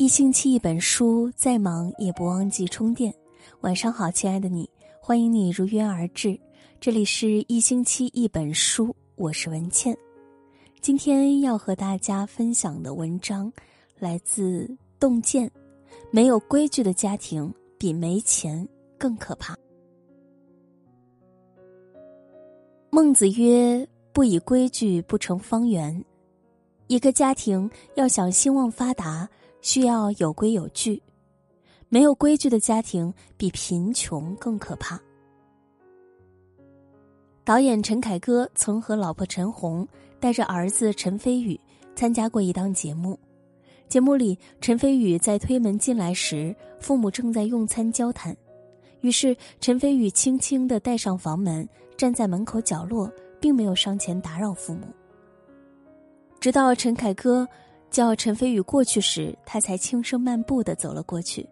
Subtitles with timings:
[0.00, 3.14] 一星期一本书，再忙也不忘记充电。
[3.60, 4.66] 晚上好，亲爱的你，
[4.98, 6.40] 欢迎你如约而至。
[6.80, 9.94] 这里是一星期一本书，我是文倩。
[10.80, 13.52] 今天要和大家分享的文章
[13.98, 15.50] 来自洞见。
[16.10, 19.54] 没有规矩的家庭比没钱更可怕。
[22.88, 26.02] 孟子曰：“不以规矩不成方圆。”
[26.88, 29.28] 一个家庭要想兴旺发达。
[29.62, 31.02] 需要有规有矩，
[31.88, 35.00] 没有规矩的家庭比贫穷更可怕。
[37.44, 39.86] 导演陈凯歌曾和老婆陈红
[40.20, 41.58] 带着儿子陈飞宇
[41.94, 43.18] 参加过一档节目，
[43.88, 48.36] 节目里陈飞宇在推门进来时，父母正在用餐交谈，
[49.00, 54.86] 于是陈飞宇轻轻的带上房门，站在门口角落，并没有上前打扰父母，
[56.38, 57.46] 直到陈凯歌。
[57.90, 61.46] 叫陈飞宇过去时，他才轻声漫步的走了过去。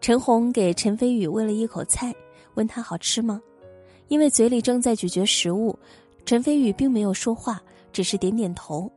[0.00, 2.14] 陈红给陈飞宇喂了一口菜，
[2.54, 3.40] 问他好吃吗？
[4.08, 5.78] 因为嘴里正在咀嚼食物，
[6.24, 8.90] 陈飞宇并没有说话，只是点点头。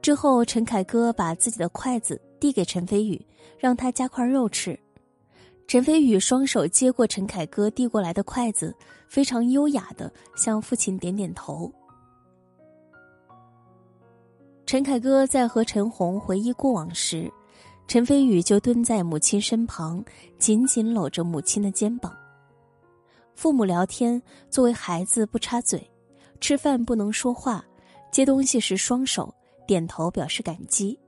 [0.00, 3.20] 之后，陈凯歌把自己的筷子递给陈飞宇，
[3.58, 4.78] 让他夹块肉吃。
[5.66, 8.74] 陈飞宇双手接过陈凯歌递过来的筷子，
[9.08, 11.72] 非常优雅的向父亲点点头。
[14.74, 17.32] 陈凯歌在和陈红回忆过往时，
[17.86, 20.04] 陈飞宇就蹲在母亲身旁，
[20.36, 22.12] 紧紧搂着母亲的肩膀。
[23.36, 25.88] 父母聊天，作为孩子不插嘴，
[26.40, 27.64] 吃饭不能说话，
[28.10, 29.32] 接东西时双手
[29.64, 30.98] 点头表示感激。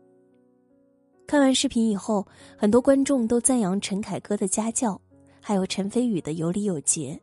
[1.27, 2.25] 看完视频以后，
[2.57, 4.97] 很多观众都赞扬陈凯歌的家教，
[5.41, 7.21] 还有陈飞宇的有礼有节。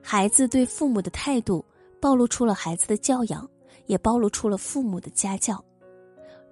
[0.00, 1.62] 孩子对父母的态度，
[2.00, 3.46] 暴露出了孩子的教养。
[3.86, 5.62] 也暴露出了父母的家教，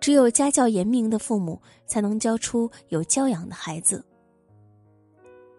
[0.00, 4.04] 只有家教严明的父母，才能教出有教养的孩子。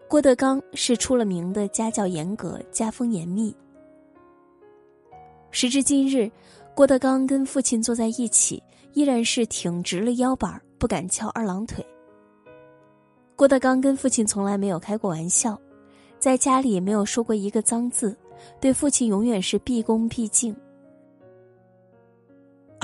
[0.08, 3.54] 郭德纲是出了名的家教严格、家风严密。
[5.50, 6.30] 时至今日，
[6.74, 8.62] 郭德纲跟父亲坐在一起，
[8.92, 11.84] 依然是挺直了腰板不敢翘二郎腿。
[13.34, 15.58] 郭德纲跟父亲从来没有开过玩笑，
[16.18, 18.16] 在家里没有说过一个脏字，
[18.60, 20.54] 对父亲永远是毕恭毕敬。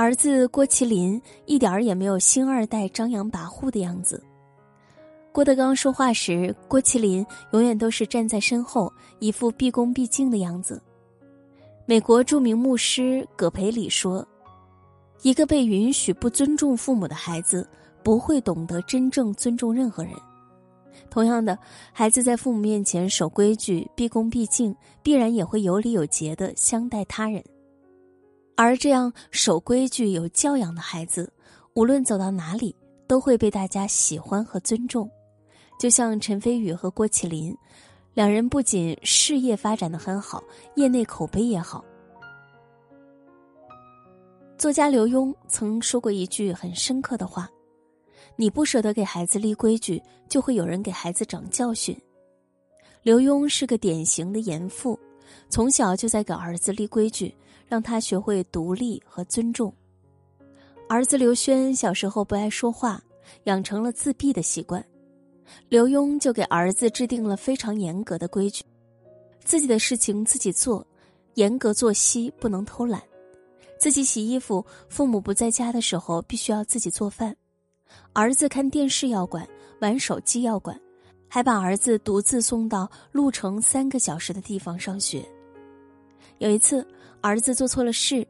[0.01, 4.25] 儿子郭麒麟一点儿也没有星二代张扬跋扈的样子。
[5.31, 10.83] 郭德纲说话时，郭麒麟永远都是站在身后，一副毕恭毕敬的样子。
[11.85, 14.27] 美国著名牧师葛培理说
[15.21, 17.69] ：“一个被允许不尊重父母的孩子，
[18.03, 20.15] 不会懂得真正尊重任何人。
[21.11, 21.59] 同样的，
[21.93, 27.45] 孩子在父母面前守规矩、毕恭毕敬，必然也会有礼有节的相待他人。”
[28.63, 31.33] 而这样守规矩、有教养的孩子，
[31.73, 32.77] 无论走到哪里，
[33.07, 35.11] 都会被大家喜欢和尊重。
[35.79, 37.57] 就像陈飞宇和郭麒麟，
[38.13, 40.45] 两人不仅事业发展的很好，
[40.77, 41.83] 业内口碑也好。
[44.59, 47.49] 作家刘墉曾说过一句很深刻的话
[48.37, 51.99] ：“你不舍得给孩子立规矩，就会有人给孩子长教训。”
[53.03, 55.01] 刘墉是个典型的严父，
[55.49, 57.35] 从小就在给儿子立规矩。
[57.71, 59.73] 让他学会独立和尊重。
[60.89, 63.01] 儿子刘轩小时候不爱说话，
[63.45, 64.85] 养成了自闭的习惯。
[65.69, 68.65] 刘墉就给儿子制定了非常严格的规矩：
[69.45, 70.85] 自己的事情自己做，
[71.35, 73.01] 严格作息，不能偷懒；
[73.79, 77.33] 自己洗衣服，父母不在家的时候必须要自己做饭；
[78.15, 79.49] 儿子看电视要管，
[79.81, 80.77] 玩手机要管，
[81.31, 85.25] 还把儿子独自送到路程三个小时的地方上学。
[86.37, 86.87] 有一次。
[87.23, 88.27] 儿子做错了事，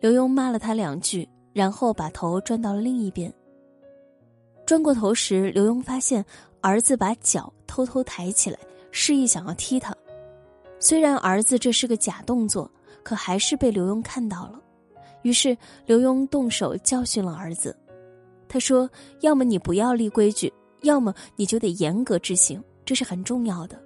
[0.00, 3.32] 刘墉骂了他两句，然后把头转到了另一边。
[4.66, 6.22] 转过头时，刘墉发现
[6.60, 8.58] 儿子把脚偷偷抬起来，
[8.90, 9.96] 示意想要踢他。
[10.78, 12.70] 虽然儿子这是个假动作，
[13.02, 14.60] 可还是被刘墉看到了。
[15.22, 15.56] 于是
[15.86, 17.74] 刘墉动手教训了儿子。
[18.46, 18.86] 他说
[19.24, 20.52] ：“要么你不要立规矩，
[20.84, 23.78] 要么你就得严格执行，这是很重要的。”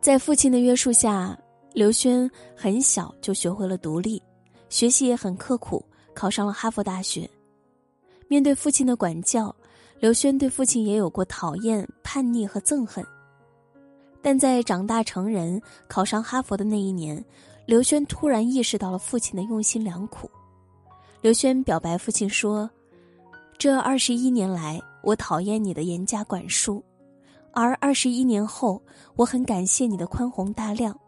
[0.00, 1.36] 在父亲的约束下。
[1.74, 4.20] 刘轩很小就学会了独立，
[4.68, 7.28] 学习也很刻苦，考上了哈佛大学。
[8.26, 9.54] 面对父亲的管教，
[10.00, 13.04] 刘轩对父亲也有过讨厌、叛逆和憎恨。
[14.20, 17.22] 但在长大成人、考上哈佛的那一年，
[17.66, 20.28] 刘轩突然意识到了父亲的用心良苦。
[21.20, 22.68] 刘轩表白父亲说
[23.56, 26.84] ：“这二十一年来，我讨厌你的严加管束，
[27.52, 28.82] 而二十一年后，
[29.16, 30.98] 我很感谢你的宽宏大量。”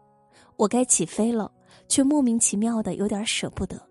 [0.57, 1.51] 我该起飞了，
[1.87, 3.81] 却莫名其妙的有点舍不得。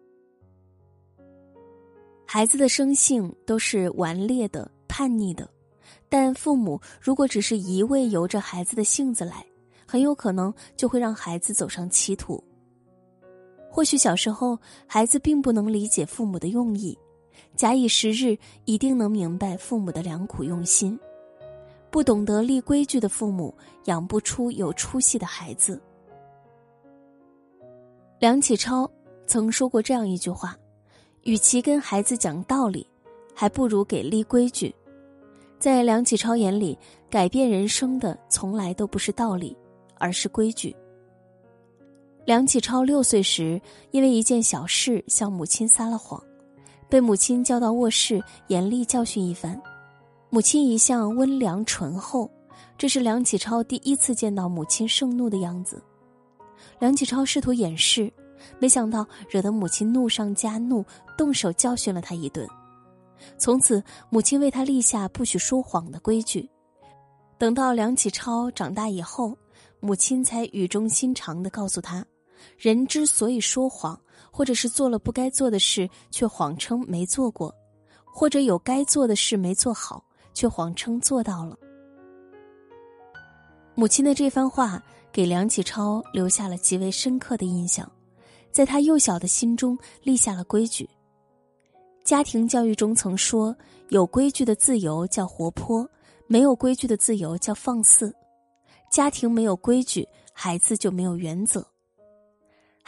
[2.24, 5.50] 孩子的生性都是顽劣的、叛逆的，
[6.08, 9.44] 但父母如果只是一味由着孩子的性子来，
[9.84, 12.40] 很有可能就会让孩子走上歧途。
[13.68, 14.56] 或许小时候
[14.86, 16.96] 孩子并不能理解父母的用意，
[17.56, 20.98] 假以时日，一定能明白父母的良苦用心。
[21.90, 23.54] 不懂得立规矩的父母，
[23.84, 25.80] 养不出有出息的孩子。
[28.18, 28.90] 梁启超
[29.26, 30.56] 曾说过这样一句话
[31.24, 32.86] ：“与其跟孩子讲道理，
[33.34, 34.74] 还不如给立规矩。”
[35.58, 36.78] 在梁启超眼里，
[37.10, 39.54] 改变人生的从来都不是道理，
[39.98, 40.74] 而是规矩。
[42.24, 43.60] 梁启超六岁时，
[43.90, 46.22] 因为一件小事向母亲撒了谎，
[46.90, 49.60] 被母亲叫到卧室严厉教训一番。
[50.28, 52.28] 母亲一向温良醇厚，
[52.76, 55.80] 这是梁启超第一次见到母亲盛怒的样子。
[56.78, 58.12] 梁启超试图掩饰，
[58.58, 60.84] 没想到惹得母亲怒上加怒，
[61.16, 62.46] 动手教训了他一顿。
[63.38, 66.48] 从此，母亲为他立下不许说谎的规矩。
[67.38, 69.36] 等到梁启超长大以后，
[69.78, 72.04] 母亲才语重心长的告诉他：
[72.56, 73.98] 人之所以说谎，
[74.30, 77.54] 或者是做了不该做的事却谎称没做过，
[78.04, 80.04] 或者有该做的事没做好。
[80.32, 81.58] 却谎称做到了。
[83.74, 84.80] 母亲的这番话
[85.12, 87.90] 给梁启超留下了极为深刻的印象，
[88.52, 90.88] 在他幼小的心中立下了规矩。
[92.04, 93.54] 家庭教育中曾说
[93.90, 95.86] ：“有规矩的自由叫活泼，
[96.28, 98.14] 没有规矩的自由叫放肆。”
[98.90, 101.66] 家庭没有规矩，孩子就没有原则。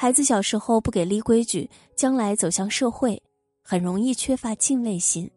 [0.03, 3.23] 孩子小时候不给立规矩，将来走向社会，
[3.63, 5.31] 很容易缺乏敬畏心。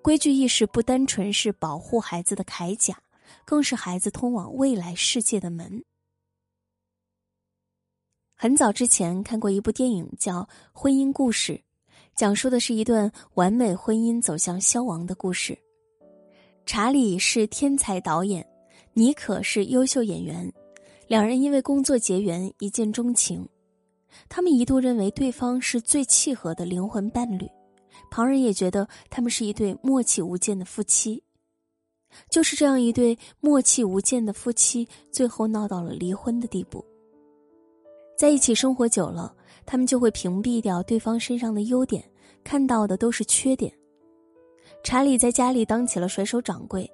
[0.00, 2.96] 规矩意识不单纯是保护孩子的铠甲，
[3.44, 5.82] 更是孩子通往未来世界的门。
[8.36, 10.42] 很早之前看过一部电影，叫
[10.72, 11.54] 《婚姻故事》，
[12.14, 15.58] 讲述的是一段完美婚姻走向消亡的故事。
[16.64, 18.46] 查理是天才导演，
[18.92, 20.48] 妮可是优秀演员，
[21.08, 23.44] 两人因为工作结缘，一见钟情。
[24.28, 27.48] 他们一度认为对方是最契合的灵魂伴侣。
[28.10, 31.22] 旁人也觉得他们是一对默契无间的夫妻，
[32.30, 36.84] 就是这样一对默契无间的夫妻，最后闹到了离婚的地步。
[38.16, 39.34] 在一起生活久了，
[39.66, 42.04] 他们就会屏蔽掉对方身上的优点，
[42.44, 43.72] 看到的都是缺点。
[44.84, 46.88] 查理在家里当起了甩手掌柜，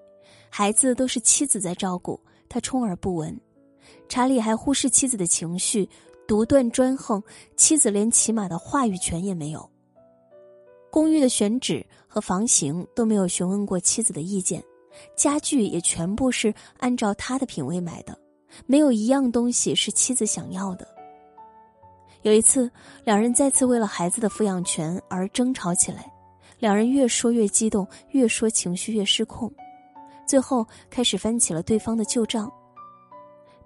[0.49, 2.19] 孩子都是妻子在照顾，
[2.49, 3.39] 他充耳不闻。
[4.09, 5.89] 查理还忽视妻子的情绪，
[6.31, 7.21] 独断专横，
[7.57, 9.69] 妻子连起码的话语权也没有。
[10.89, 14.63] 公寓的选址和房型都没有询问过妻子的意见，
[15.17, 18.17] 家具也全部是按照他的品味买的，
[18.65, 20.87] 没有一样东西是妻子想要的。
[22.23, 22.71] 有一次，
[23.03, 26.09] 两人再次为了孩子的抚养权而争吵起来，
[26.61, 29.53] 两人越说越激动，越说情绪越失控，
[30.25, 32.49] 最后开始翻起了对方的旧账，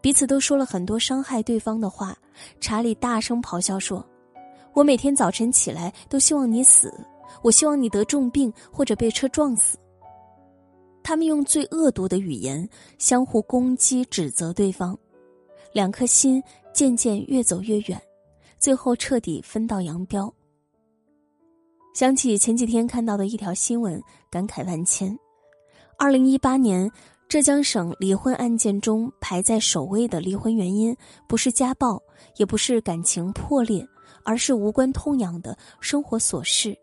[0.01, 2.17] 彼此都说了很多伤害对方的话。
[2.61, 4.05] 查理大声咆哮说
[4.75, 6.93] ：“我每天早晨起来都希望你死。”
[7.43, 9.77] 我希望你得重病或者被车撞死。
[11.03, 12.67] 他们用最恶毒的语言
[12.97, 14.97] 相互攻击、指责对方，
[15.73, 16.43] 两颗心
[16.73, 18.01] 渐渐越走越远，
[18.59, 20.33] 最后彻底分道扬镳。
[21.95, 24.01] 想起前几天看到的一条新闻，
[24.31, 25.19] 感慨万千。
[25.99, 26.91] 二零一八年，
[27.29, 32.01] 浙江省离婚案件中排在首位的离婚原因，不是家暴，
[32.37, 33.87] 也不是感情破裂，
[34.25, 36.77] 而是无关痛痒的生活琐事。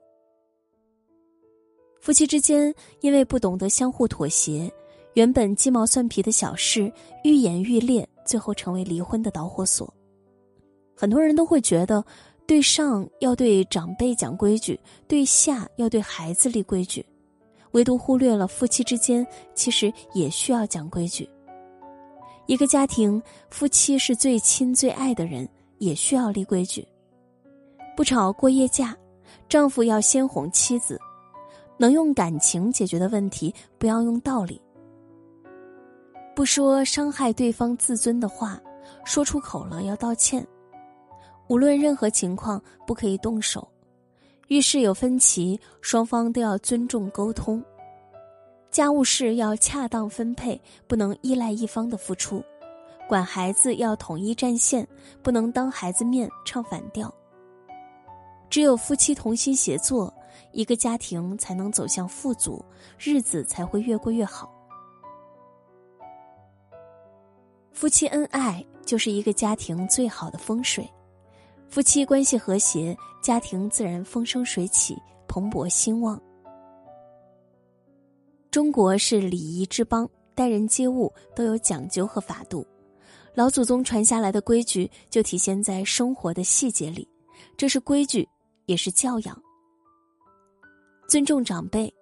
[2.00, 4.72] 夫妻之间因为不懂得相互妥协，
[5.14, 6.92] 原本鸡毛蒜皮的小事
[7.24, 9.94] 愈演愈烈，最后成为离婚的导火索。
[10.96, 12.04] 很多人都会觉得，
[12.48, 17.06] 对上要对长辈讲规矩，对下要对孩子立规矩，
[17.72, 21.30] 唯独忽略了夫妻之间其实也需要讲规矩。
[22.48, 26.86] 一个家庭，夫妻是最亲最爱的人，也需要立规矩。
[27.96, 28.98] 不吵过夜架，
[29.48, 31.00] 丈夫要先哄妻子。
[31.78, 34.62] 能用感情解决的问题，不要用道理。
[36.36, 38.62] 不说伤害对方自尊的话，
[39.04, 40.46] 说出口了要道歉。
[41.48, 43.68] 无论任何情况，不可以动手。
[44.48, 47.64] 遇事有分歧，双方都要尊重沟通。
[48.72, 52.42] 家务事要恰当分配，不能依赖一方的付出。
[53.08, 54.88] 管孩子要统一战线，
[55.22, 57.14] 不能当孩子面唱反调。
[58.50, 60.12] 只有夫妻同心协作。
[60.54, 62.64] 一个家庭才能走向富足，
[62.98, 64.52] 日子才会越过越好。
[67.72, 70.90] 夫妻恩爱就是一个家庭最好的风水，
[71.68, 74.98] 夫妻关系和谐，家庭自然风生水起，
[75.28, 76.22] 蓬勃兴旺。
[78.52, 82.68] 中国是礼仪之邦，待人接物都有讲究和法度。
[83.34, 87.08] 老祖宗传下来的规矩就体现在生活的细节里，
[87.56, 88.28] 这是规矩，
[88.66, 89.42] 也是教养。
[91.08, 91.94] 尊重长辈，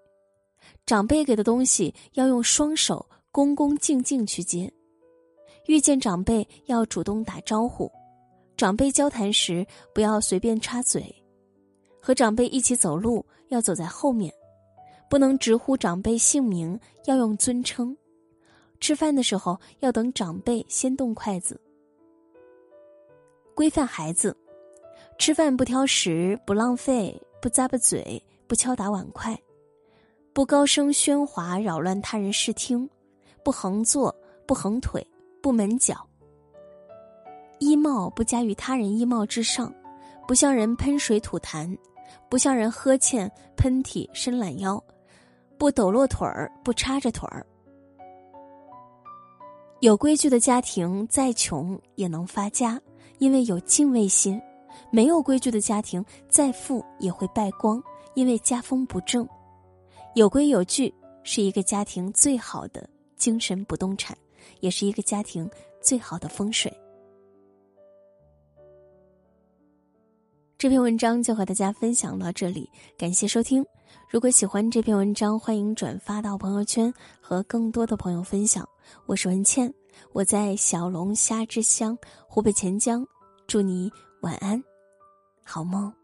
[0.87, 4.71] 长辈给的东西要用双手恭恭敬敬去接。
[5.67, 7.91] 遇见长辈要主动打招呼，
[8.57, 9.63] 长辈交谈时
[9.93, 11.15] 不要随便插嘴。
[12.01, 14.33] 和长辈一起走路要走在后面，
[15.09, 17.97] 不能直呼长辈姓名，要用尊称。
[18.79, 21.59] 吃饭的时候要等长辈先动筷子。
[23.55, 24.37] 规范孩子，
[25.17, 29.37] 吃饭不挑食，不浪费，不咂巴嘴，不敲打碗筷，
[30.31, 32.89] 不高声喧哗扰乱他人视听，
[33.43, 35.05] 不横坐，不横腿，
[35.41, 36.07] 不抿脚。
[37.59, 39.73] 衣帽不加于他人衣帽之上，
[40.25, 41.77] 不向人喷水吐痰，
[42.29, 44.81] 不向人呵欠喷嚏伸懒腰，
[45.59, 47.45] 不抖落腿儿，不叉着腿儿。
[49.81, 52.79] 有规矩的家庭，再穷也能发家，
[53.17, 54.39] 因为有敬畏心；
[54.89, 59.27] 没有规矩的家庭，再富也会败光，因为家风不正。
[60.15, 64.17] 有规有矩是一个家庭最好的精神不动产，
[64.61, 65.49] 也是一个家庭
[65.81, 66.73] 最好的风水。
[70.59, 73.65] 这篇文章就和大家分享到这里，感谢收听。
[74.09, 78.67] 如果喜欢这篇文章，欢迎转发到朋友圈，和更多的朋友分享。
[79.05, 79.73] 我是文倩，
[80.11, 81.97] 我在小龙虾之乡
[82.27, 83.07] 湖北潜江，
[83.47, 83.89] 祝你
[84.19, 84.61] 晚安，
[85.45, 85.98] 好梦。